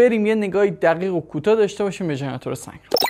[0.00, 3.09] بریم یه نگاهی دقیق و کوتاه داشته باشیم به ژنراتور سنکرون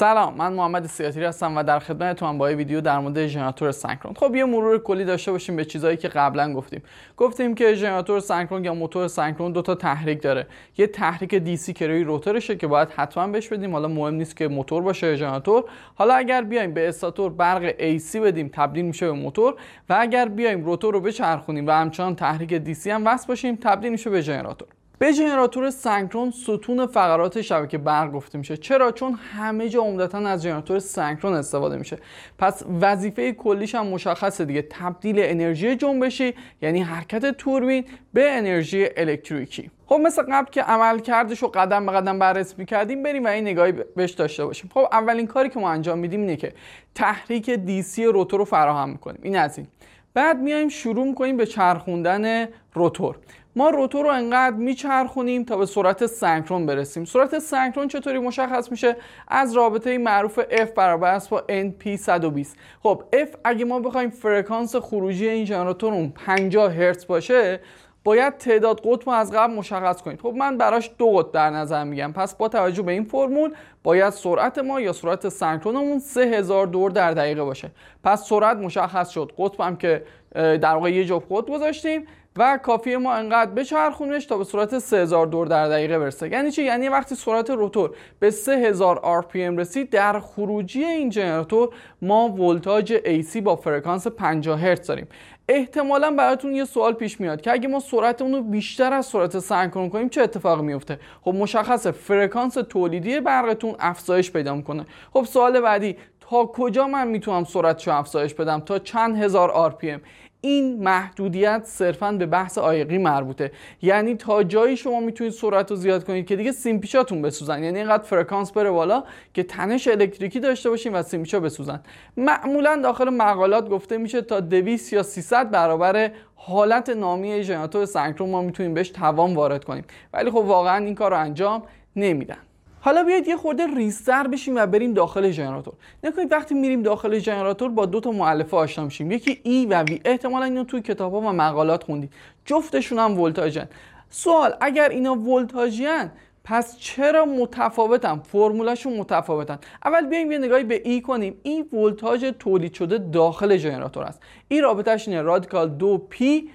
[0.00, 4.14] سلام من محمد سیاتیری هستم و در خدمتتونم با یه ویدیو در مورد ژنراتور سنکرون.
[4.14, 6.82] خب یه مرور کلی داشته باشیم به چیزایی که قبلا گفتیم.
[7.16, 10.46] گفتیم که ژنراتور سنکرون یا موتور سنکرون دو تا تحریک داره.
[10.78, 13.72] یه تحریک DC که روتورشه که باید حتما بهش بدیم.
[13.72, 15.64] حالا مهم نیست که موتور باشه یا ژنراتور.
[15.94, 19.54] حالا اگر بیایم به استاتور برق AC بدیم تبدیل میشه به موتور.
[19.88, 24.10] و اگر بیایم روتور رو بچرخونیم و همچنان تحریک DC هم وصل باشیم تبدیل میشه
[24.10, 24.68] به ژنراتور.
[25.00, 28.56] به ژنراتور سنکرون ستون فقرات شبکه برق گفته میشه.
[28.56, 31.98] چرا؟ چون همه جا عمدتا از ژنراتور سنکرون استفاده میشه.
[32.38, 34.62] پس وظیفه کلیش هم مشخصه دیگه.
[34.62, 39.70] تبدیل انرژی جنبشی یعنی حرکت توربین به انرژی الکتریکی.
[39.86, 43.72] خب مثل قبل که عملکردش رو قدم به قدم بررسی می‌کردیم بریم و این نگاهی
[43.72, 44.70] بهش داشته باشیم.
[44.74, 46.52] خب اولین کاری که ما انجام میدیم اینه که
[46.94, 49.20] تحریک DC روتور رو فراهم می‌کنیم.
[49.22, 49.66] این از این.
[50.14, 53.16] بعد میایم شروع می‌کنیم به چرخوندن روتور.
[53.56, 57.04] ما روتور رو انقدر میچرخونیم تا به سرعت سنکرون برسیم.
[57.04, 58.96] سرعت سنکرون چطوری مشخص میشه؟
[59.28, 64.76] از رابطه معروف F برابر است با NP 120 خب F اگه ما بخوایم فرکانس
[64.76, 67.60] خروجی این ژنراتور اون 50 هرتز باشه
[68.04, 70.20] باید تعداد قطب از قبل مشخص کنید.
[70.20, 72.12] خب من براش دو قطب در نظر میگم.
[72.12, 77.12] پس با توجه به این فرمول باید سرعت ما یا سرعت سنکرونمون 3000 دور در
[77.12, 77.70] دقیقه باشه.
[78.04, 79.32] پس سرعت مشخص شد.
[79.38, 80.02] قطبم که
[80.34, 82.06] در واقع یه جفت قطب گذاشتیم
[82.36, 86.28] و کافیه ما انقدر بچرخونش تا به سرعت 3000 دور در دقیقه برسه.
[86.28, 91.68] یعنی چی؟ یعنی وقتی سرعت روتور به 3000 rpm رسید در خروجی این ژنراتور
[92.02, 95.08] ما ولتاژ AC با فرکانس 50 هرتز داریم.
[95.50, 99.90] احتمالا براتون یه سوال پیش میاد که اگه ما سرعتمون رو بیشتر از سرعت سنکرون
[99.90, 104.86] کنیم چه اتفاقی میفته؟ خب مشخصه فرکانس تولیدی برقتون افزایش پیدا می‌کنه.
[105.12, 110.00] خب سوال بعدی تا کجا من می‌تونم سرعتشو افزایش بدم؟ تا چند هزار RPM
[110.40, 113.52] این محدودیت صرفا به بحث آیقی مربوطه.
[113.82, 117.64] یعنی تا جایی شما می‌تونید سرعت رو زیاد کنید که دیگه سیمپیچاتون بسوزن.
[117.64, 121.80] یعنی اینقدر فرکانس بره بالا که تنش الکتریکی داشته باشین و سیمپیچا بسوزن.
[122.16, 128.42] معمولا داخل مقالات گفته میشه تا 200 یا 300 برابر حالت نامی ژنراتور سنکرون ما
[128.42, 129.84] می‌تونیم بهش توان وارد کنیم.
[130.12, 131.62] ولی خب واقعا این کار رو انجام
[131.96, 132.38] نمیدن.
[132.80, 135.74] حالا بیاید یه خورده ریزتر بشیم و بریم داخل ژنراتور.
[136.04, 139.10] نگا کنید وقتی میریم داخل ژنراتور با دو تا مؤلفه آشنا میشیم.
[139.10, 140.00] یکی E و V.
[140.04, 142.12] احتمالا اینو توی کتاب ها و مقالات خوندید.
[142.44, 143.68] جفتشون هم ولتاژن.
[144.10, 146.10] سوال اگر اینا ولتاژن
[146.44, 149.58] پس چرا متفاوتن؟ فرمولشون متفاوتن.
[149.84, 151.40] اول بیایم یه نگاهی به E کنیم.
[151.42, 154.22] این ولتاژ تولید شده داخل ژنراتور است.
[154.48, 155.22] این رابطهش اینه.
[155.22, 156.50] رادیکال 2 پی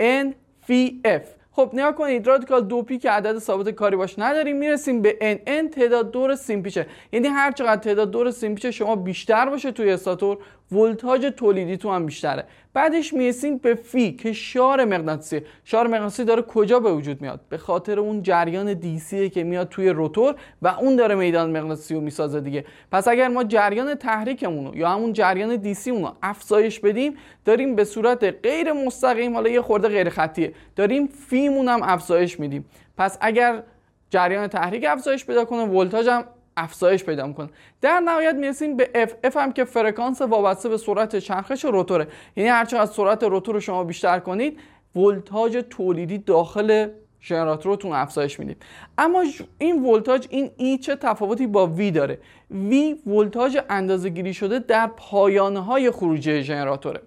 [0.00, 1.37] N فی F.
[1.58, 5.38] خب نگا کنید رادیکال دو پی که عدد ثابت کاری باش نداریم می‌رسیم به N
[5.46, 10.38] N تعداد دور سیمپیچه یعنی هر چقدر تعداد دور سیمپیچه شما بیشتر باشه توی استاتور
[10.72, 12.44] ولتاژ تولیدی تو هم بیشتره.
[12.74, 15.40] بعدش می‌رسیم به فی که شار مغناطیسی.
[15.64, 19.88] شار مغناطیسی داره کجا به وجود میاد؟ به خاطر اون جریان DC که میاد توی
[19.88, 22.64] روتور و اون داره میدان مغناطیسی رو می‌سازه دیگه.
[22.92, 28.24] پس اگر ما جریان تحریکمون یا همون جریان DC رو افزایش بدیم داریم به صورت
[28.42, 31.06] غیر مستقیم حالا یه خورده غیر خطیه داریم
[31.48, 32.64] فیمون هم افزایش میدیم.
[32.96, 33.62] پس اگر
[34.10, 36.24] جریان تحریک افزایش پیدا کنه ولتاژ هم
[36.56, 37.48] افزایش پیدا می‌کنه.
[37.80, 39.30] در نهایت می‌رسیم به F.
[39.30, 42.08] F هم که فرکانس وابسته به سرعت چرخش روتوره.
[42.36, 44.60] یعنی هرچقدر از سرعت روتور رو شما بیشتر کنید
[44.96, 46.88] ولتاژ تولیدی داخل
[47.22, 48.62] ژنراتورتون افزایش می‌دید.
[48.98, 49.24] اما
[49.58, 52.18] این ولتاژ این E چه تفاوتی با V داره؟
[52.50, 57.00] وی ولتاژ اندازه گیری شده در پایانه های خروجی ژنراتوره.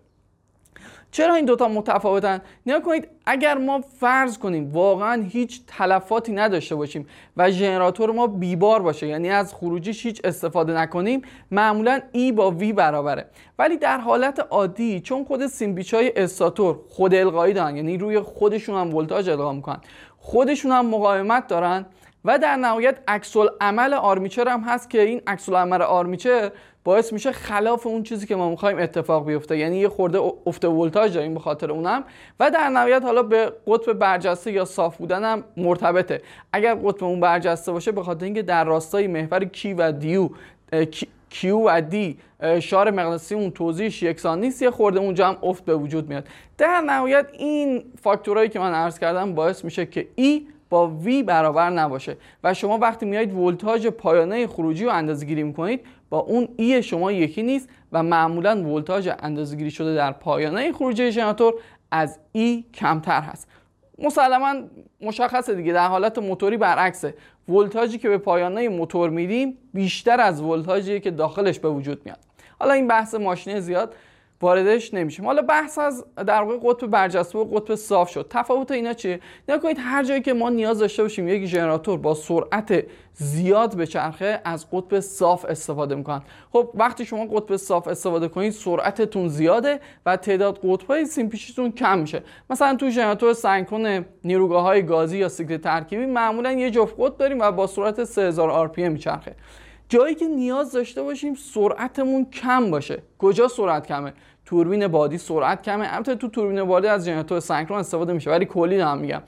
[1.12, 7.08] چرا این دوتا متفاوتن؟ نیا کنید اگر ما فرض کنیم واقعا هیچ تلفاتی نداشته باشیم
[7.38, 12.74] و ژنراتور ما بیبار باشه یعنی از خروجیش هیچ استفاده نکنیم معمولا ای با وی
[12.74, 13.26] برابره.
[13.60, 18.76] ولی در حالت عادی چون خود سیمبیچ های استاتور خود القایی دارن یعنی روی خودشون
[18.76, 19.82] هم ولتاژ القا می‌کنن
[20.18, 21.86] خودشون هم مقاومت دارن
[22.26, 26.52] و در نهایت عکس عمل آرمیچر هم هست که این عکس عمل آرمیچر
[26.84, 29.58] باعث میشه خلاف اون چیزی که ما می‌خوایم اتفاق بیفته.
[29.58, 32.04] یعنی یه خورده افت ولتاژ داریم به خاطر اونم.
[32.40, 36.22] و در نهایت حالا به قطب برجسته یا صاف بودن هم مرتبطه.
[36.54, 41.82] اگر قطب اون برجسته باشه به خاطر اینکه در راستای محور Q و D و
[41.90, 42.18] Q و D
[42.60, 46.28] شار مغناطیسی اون توزیعش یکسان نیست یه خورده اونجا هم افت به وجود میاد.
[46.58, 51.70] در نهایت این فاکتورهایی که من عرض کردم باعث میشه که E با V برابر
[51.70, 52.18] نباشه.
[52.44, 57.12] و شما وقتی میایید ولتاژ پایانه خروجی رو اندازه گیری می‌کنید با اون ای شما
[57.12, 61.54] یکی نیست و معمولا ولتاژ اندازه گیری شده در پایانه خروجی ژنراتور
[61.92, 63.48] از ای کمتر هست.
[64.00, 64.54] مسلما
[65.02, 67.14] مشخصه دیگه در حالت موتوری برعکسه.
[67.50, 72.20] ولتاژی که به پایانه موتور میدیم بیشتر از ولتاژی که داخلش به وجود میاد.
[72.60, 73.96] حالا این بحث ماشینی زیاد.
[74.42, 75.26] واردش نمیشیم.
[75.26, 78.28] حالا بحث از در واقع قطب برجسته و قطب صاف شد.
[78.30, 82.14] تفاوت اینا چیه؟ نگاه کنید هر جایی که ما نیاز داشته باشیم یک ژنراتور با
[82.14, 82.84] سرعت
[83.14, 86.22] زیاد بچرخه از قطب صاف استفاده می‌کنن.
[86.52, 92.24] خب وقتی شما قطب صاف استفاده کنید سرعتتون زیاده و تعداد قطبهای سیم‌پیچیتون کم میشه.
[92.50, 97.40] مثلا تو ژنراتور سنکرون نیروگاه های گازی یا سیکل ترکیبی معمولا یه جفت قطب داریم
[97.40, 99.36] و با سرعت 3000 rpm میچرخه.
[99.90, 103.02] جایی که نیاز داشته باشیم سرعتمون کم باشه.
[103.18, 104.14] کجا سرعت کمه؟
[104.46, 105.94] توربین بادی سرعت کمه.
[105.94, 109.22] البته تو توربین بادی از ژنراتور سنکرون استفاده میشه ولی کلی هم میگم.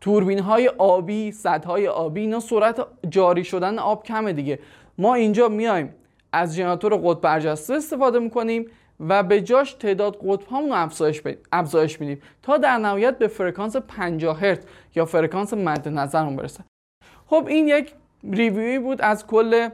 [0.00, 1.34] توربین های آبی
[1.66, 4.58] های آبی اینا سرعت جاری شدن آب کمه دیگه.
[4.98, 5.94] ما اینجا میایم
[6.32, 8.66] از ژنراتور قطب برجسته استفاده می‌کنیم
[9.00, 11.22] و به جاش تعداد قطب هامون افزایش
[11.52, 14.64] افزایش میدیم تا در نهایت به فرکانس 50 هرتز
[14.94, 16.64] یا فرکانس مد نظرمون برسه.
[17.26, 17.94] خب این یک
[18.30, 19.68] ریویوی بود از کل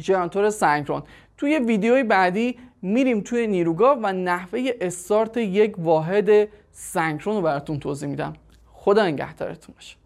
[0.00, 1.02] ژنراتور سنکرون.
[1.38, 8.08] توی ویدیوی بعدی میریم توی نیروگاه و نحوه استارت یک واحد سنکرون رو براتون توضیح
[8.08, 8.32] میدم.
[8.72, 9.96] خدا نگهدارتون باشه.